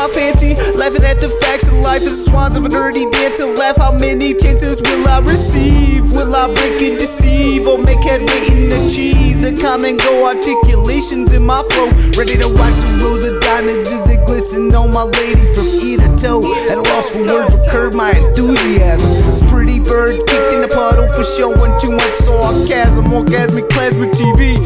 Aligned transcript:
my 0.02 0.10
fancy. 0.10 0.58
Laughing 0.74 1.06
at 1.06 1.22
the 1.22 1.30
facts 1.46 1.70
of 1.70 1.78
life 1.78 2.02
as 2.02 2.26
swans 2.26 2.58
of 2.58 2.66
a 2.66 2.68
dirty 2.68 3.06
dance. 3.10 3.38
And 3.38 3.54
laugh, 3.54 3.78
how 3.78 3.94
many 3.94 4.34
chances 4.34 4.82
will 4.82 5.06
I 5.06 5.22
receive? 5.22 6.10
Will 6.10 6.34
I 6.34 6.50
break 6.50 6.82
and 6.82 6.98
deceive 6.98 7.66
or 7.70 7.78
make 7.78 8.02
headway 8.02 8.42
and 8.50 8.74
achieve? 8.82 9.38
The 9.46 9.54
come 9.62 9.86
and 9.86 9.98
go 10.02 10.26
articulations 10.26 11.30
in 11.38 11.46
my 11.46 11.62
flow. 11.70 11.86
Ready 12.18 12.34
to 12.42 12.50
watch 12.50 12.82
the 12.82 12.90
rows 12.98 13.30
of 13.30 13.38
diamonds 13.46 13.86
as 13.94 14.02
they 14.10 14.18
glisten 14.26 14.74
on 14.74 14.90
my 14.90 15.06
lady 15.22 15.46
from 15.54 15.70
ear 15.70 16.02
to 16.02 16.10
toe. 16.18 16.42
At 16.70 16.82
a 16.82 16.84
loss 16.90 17.14
for 17.14 17.22
words, 17.22 17.54
will 17.54 17.62
curb 17.70 17.94
my 17.94 18.10
enthusiasm. 18.10 19.10
This 19.30 19.46
pretty 19.46 19.78
bird 19.78 20.18
kicked 20.26 20.50
in 20.50 20.66
the 20.66 20.70
puddle 20.72 21.06
for 21.14 21.22
showing 21.22 21.70
too 21.78 21.94
much 21.94 22.18
sarcasm. 22.18 23.06
Orgasmic 23.14 23.70
plasma 23.70 24.10
TV. 24.10 24.58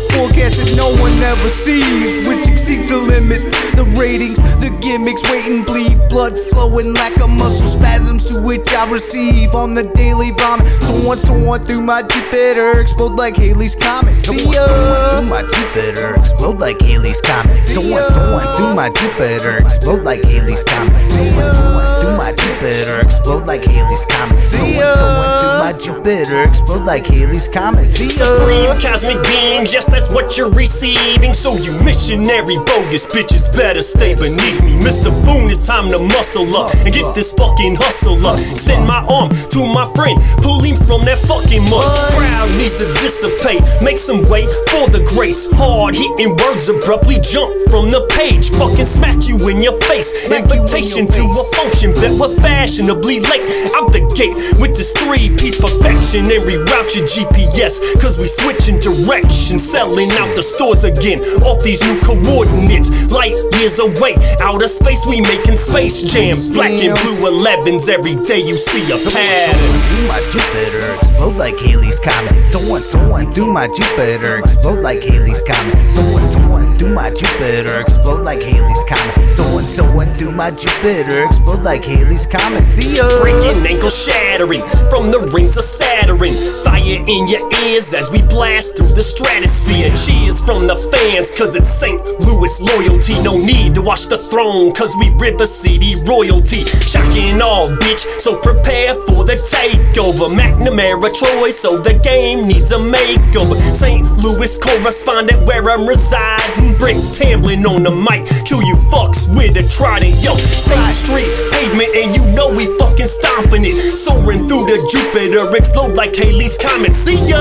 It's 0.00 0.08
forecast 0.16 0.56
that 0.56 0.72
no 0.80 0.88
one 0.96 1.12
ever 1.20 1.52
sees, 1.52 2.24
which 2.24 2.48
exceeds 2.48 2.88
the 2.88 2.96
limits, 2.96 3.52
the 3.76 3.84
ratings, 4.00 4.40
the 4.56 4.72
gimmicks, 4.80 5.20
wait 5.28 5.44
and 5.44 5.60
bleed, 5.60 6.00
blood 6.08 6.32
flowing 6.32 6.96
like 6.96 7.12
a 7.20 7.28
muscle 7.28 7.68
spasms 7.68 8.24
to 8.32 8.40
which 8.40 8.64
I 8.72 8.88
receive 8.88 9.52
on 9.52 9.76
the 9.76 9.84
daily 9.92 10.32
vomit. 10.40 10.72
Someone, 10.80 11.20
someone 11.20 11.60
through 11.68 11.84
my 11.84 12.00
Jupiter 12.00 12.80
explode 12.80 13.20
like 13.20 13.36
Halley's 13.36 13.76
comet. 13.76 14.16
See 14.16 14.48
ya. 14.48 14.64
someone 14.64 15.04
through 15.12 15.28
my 15.28 15.44
Jupiter 15.44 16.16
explode 16.16 16.56
like 16.56 16.80
Halley's 16.80 17.20
comet. 17.20 17.52
Someone, 17.68 18.00
someone 18.08 18.48
through 18.56 18.72
my 18.72 18.88
Jupiter 18.96 19.60
explode 19.60 20.00
like 20.00 20.24
Halley's 20.24 20.64
comet. 20.64 20.96
Someone, 20.96 21.44
someone 21.44 21.88
through 22.00 22.16
my 22.16 22.32
Jupiter 22.32 23.04
explode 23.04 23.44
like 23.44 23.68
Halley's 23.68 24.06
comet. 24.08 24.32
Someone, 24.32 24.80
someone 24.80 25.28
through 25.44 25.59
my 25.72 25.78
Jupiter 25.78 26.42
explode 26.42 26.84
like 26.84 27.06
Halley's 27.06 27.48
comet. 27.48 27.86
Ya. 27.98 28.08
Supreme 28.08 28.74
cosmic 28.80 29.22
beams, 29.24 29.72
yes, 29.72 29.86
that's 29.86 30.12
what 30.12 30.36
you're 30.36 30.50
receiving. 30.50 31.34
So 31.34 31.54
you 31.54 31.72
missionary 31.84 32.56
bogus 32.66 33.06
bitches 33.06 33.46
better 33.54 33.82
stay 33.82 34.14
beneath 34.14 34.62
me. 34.64 34.72
Mr. 34.82 35.10
Boone, 35.24 35.50
it's 35.50 35.66
time 35.66 35.90
to 35.90 35.98
muscle 35.98 36.48
up 36.56 36.72
and 36.84 36.94
get 36.94 37.14
this 37.14 37.32
fucking 37.32 37.76
hustle 37.76 38.18
up. 38.26 38.38
Send 38.38 38.86
my 38.86 39.04
arm 39.06 39.30
to 39.30 39.60
my 39.66 39.86
friend, 39.94 40.18
pull 40.42 40.62
him 40.62 40.74
from 40.74 41.04
that 41.06 41.18
fucking 41.18 41.62
mud. 41.70 41.86
Crowd 42.18 42.50
needs 42.58 42.78
to 42.78 42.86
dissipate, 42.98 43.62
make 43.82 43.98
some 43.98 44.26
way 44.28 44.46
for 44.74 44.90
the 44.90 45.02
greats. 45.14 45.46
Hard 45.54 45.94
hitting 45.94 46.34
words 46.42 46.68
abruptly 46.68 47.20
jump 47.22 47.50
from 47.70 47.90
the 47.90 48.02
page, 48.16 48.50
fucking 48.58 48.88
smack 48.88 49.28
you 49.28 49.36
in 49.46 49.62
your 49.62 49.78
face. 49.86 50.26
You 50.26 50.40
Invitation 50.40 51.06
to 51.06 51.22
a 51.30 51.44
function 51.54 51.94
that 52.00 52.16
we're 52.18 52.34
fashionably 52.42 53.20
late 53.20 53.44
out 53.76 53.92
the 53.92 54.02
gate 54.16 54.34
with 54.58 54.74
this 54.74 54.90
three 54.96 55.30
piece 55.36 55.59
perfection 55.60 56.24
and 56.26 56.42
reroute 56.42 56.96
your 56.96 57.04
GPS. 57.04 57.78
Cause 58.00 58.18
we 58.18 58.26
switching 58.26 58.80
direction, 58.80 59.60
selling 59.60 60.08
out 60.18 60.32
the 60.34 60.42
stores 60.42 60.82
again 60.84 61.20
off 61.44 61.62
these 61.62 61.80
new 61.84 62.00
coordinates. 62.00 63.12
Light 63.12 63.36
years 63.60 63.78
away, 63.78 64.16
outer 64.40 64.68
space, 64.68 65.04
we 65.06 65.20
making 65.20 65.56
space 65.60 66.02
jams. 66.02 66.48
Black 66.48 66.72
and 66.72 66.96
blue 66.96 67.30
11s 67.30 67.88
every 67.88 68.16
day 68.24 68.40
you 68.40 68.56
see 68.56 68.82
a 68.88 68.96
pattern. 68.96 69.80
Through 69.86 70.08
my 70.08 70.20
Jupiter 70.32 70.94
explode 70.96 71.36
like 71.36 71.56
Halley's 71.58 72.00
comet. 72.00 72.48
Someone, 72.48 72.82
someone 72.82 73.32
through 73.32 73.52
my 73.52 73.66
Jupiter 73.68 74.38
explode 74.38 74.80
like 74.80 75.02
Halley's 75.02 75.42
comet. 75.42 75.92
Someone, 75.92 76.24
someone 76.30 76.78
through 76.78 76.94
my 76.94 77.10
Jupiter 77.10 77.80
explode 77.80 78.24
like 78.24 78.40
Halley's 78.40 78.84
comet. 78.88 79.29
Someone, 79.32 79.64
someone 79.64 80.14
through 80.18 80.32
my 80.32 80.50
Jupiter 80.50 81.24
explode 81.24 81.62
like 81.62 81.84
Halley's 81.84 82.26
comet. 82.26 82.68
See 82.68 82.96
ya. 82.96 83.08
Breaking 83.20 83.64
ankle 83.66 83.90
shattering 83.90 84.62
from 84.90 85.10
the 85.10 85.30
rings 85.32 85.56
of 85.56 85.64
Saturn. 85.64 86.34
Fire 86.64 86.80
in 86.82 87.28
your 87.28 87.44
ears 87.64 87.94
as 87.94 88.10
we 88.10 88.22
blast 88.22 88.76
through 88.76 88.92
the 88.98 89.02
stratosphere. 89.02 89.88
Cheers 89.94 90.42
from 90.42 90.66
the 90.66 90.76
fans, 90.76 91.30
cause 91.30 91.54
it's 91.54 91.70
St. 91.70 92.02
Louis 92.20 92.54
loyalty. 92.60 93.14
No 93.22 93.38
need 93.38 93.74
to 93.76 93.82
watch 93.82 94.06
the 94.06 94.18
throne, 94.18 94.74
cause 94.74 94.96
we 94.98 95.10
River 95.16 95.46
City 95.46 95.94
royalty. 96.08 96.66
Shocking 96.84 97.40
all, 97.40 97.68
bitch, 97.84 98.02
so 98.18 98.38
prepare 98.40 98.94
for 99.06 99.24
the 99.24 99.38
takeover. 99.46 100.26
McNamara 100.32 101.10
Troy, 101.14 101.50
so 101.50 101.78
the 101.78 101.94
game 102.02 102.48
needs 102.48 102.72
a 102.72 102.80
makeover. 102.80 103.54
St. 103.74 104.02
Louis 104.18 104.50
correspondent 104.58 105.46
where 105.46 105.62
I'm 105.70 105.86
residing. 105.86 106.76
Brick 106.78 106.98
Tamblin 107.14 107.64
on 107.66 107.82
the 107.84 107.94
mic, 107.94 108.26
kill 108.44 108.62
you 108.62 108.76
fucks 108.90 109.19
with 109.28 109.56
a 109.56 109.64
trident. 109.68 110.22
Yo, 110.22 110.34
State 110.36 110.92
Street 110.92 111.28
pavement, 111.52 111.90
and 111.96 112.14
you 112.16 112.24
know 112.32 112.48
we 112.52 112.66
fucking 112.78 113.06
stomping 113.06 113.64
it. 113.64 113.76
Soaring 113.96 114.46
through 114.48 114.66
the 114.66 114.78
Jupiter, 114.90 115.48
explode 115.56 115.94
like 115.96 116.14
Halley's 116.16 116.56
Comet. 116.58 116.94
See 116.94 117.16
ya! 117.28 117.40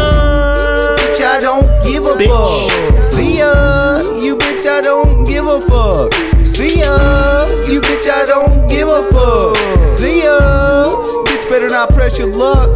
bitch, 1.00 1.22
I 1.22 1.40
don't 1.42 1.68
give 1.84 2.04
a 2.06 2.16
Bitch. 2.16 2.28
fuck. 2.30 3.04
See 3.04 3.38
ya, 3.40 4.00
you 4.20 4.36
bitch, 4.36 4.66
I 4.68 4.82
don't 4.82 5.26
give 5.26 5.46
a 5.48 5.60
fuck. 5.62 6.14
See 6.46 6.80
ya, 6.80 7.48
you 7.68 7.82
bitch, 7.82 8.08
I 8.10 8.26
don't 8.26 8.68
give 8.70 8.88
a 8.88 9.04
fuck. 9.04 9.56
See 9.88 10.24
ya, 10.24 10.40
bitch, 11.26 11.50
better 11.50 11.70
not 11.70 11.90
press 11.94 12.18
your 12.20 12.28
luck. 12.34 12.70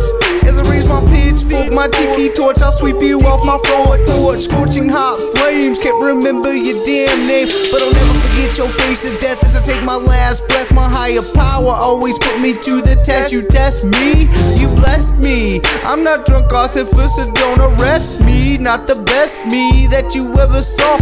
My 1.84 1.90
tiki 1.92 2.32
torch, 2.32 2.62
I'll 2.62 2.72
sweep 2.72 3.02
you 3.02 3.20
off 3.28 3.44
my 3.44 3.60
front 3.68 4.08
porch. 4.08 4.48
Scorching 4.48 4.88
hot 4.88 5.20
flames, 5.36 5.76
can't 5.80 6.00
remember 6.00 6.56
your 6.56 6.80
damn 6.88 7.28
name, 7.28 7.52
but 7.72 7.84
I'll 7.84 7.92
never 7.92 8.16
forget 8.24 8.56
your 8.56 8.72
face 8.72 9.04
to 9.04 9.12
death 9.20 9.44
as 9.44 9.60
I 9.60 9.62
take 9.62 9.84
my 9.84 10.00
last 10.00 10.48
breath. 10.48 10.72
My 10.72 10.88
higher 10.88 11.26
power 11.36 11.76
always 11.76 12.16
put 12.20 12.40
me 12.40 12.56
to 12.56 12.80
the 12.80 12.96
test. 13.04 13.34
You 13.34 13.44
test 13.44 13.84
me, 13.84 14.32
you 14.56 14.72
blessed 14.80 15.20
me. 15.20 15.60
I'm 15.84 16.04
not 16.04 16.26
drunk 16.26 16.54
off 16.54 16.72
so 16.72 16.88
don't 17.36 17.60
arrest 17.60 18.24
me. 18.24 18.58
Not 18.58 18.88
the 18.88 18.96
best 19.04 19.44
me 19.46 19.88
that 19.92 20.16
you 20.16 20.32
ever 20.40 20.62
saw. 20.64 20.96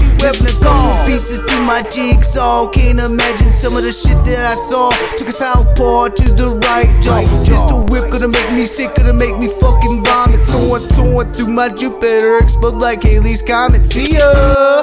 Pieces 1.21 1.41
to 1.41 1.59
my 1.67 1.83
jigsaw. 1.83 2.65
Can't 2.71 2.99
imagine 2.99 3.51
some 3.51 3.77
of 3.77 3.83
the 3.83 3.91
shit 3.91 4.17
that 4.25 4.41
I 4.41 4.55
saw. 4.57 4.89
Took 5.21 5.27
a 5.27 5.31
southpaw 5.31 6.09
to 6.17 6.33
the 6.33 6.57
right 6.65 6.89
jaw. 6.99 7.21
Pistol 7.45 7.85
whip 7.93 8.09
gonna 8.09 8.27
make 8.27 8.51
me 8.57 8.65
sick, 8.65 8.95
gonna 8.95 9.13
make 9.13 9.37
me 9.37 9.45
fucking 9.45 10.01
vomit. 10.03 10.43
Someone, 10.43 10.81
someone 10.89 11.31
through 11.31 11.53
my 11.53 11.69
Jupiter 11.69 12.39
explode 12.41 12.81
like 12.81 13.03
Halley's 13.03 13.43
comet. 13.43 13.85
See 13.85 14.17
ya. 14.17 14.80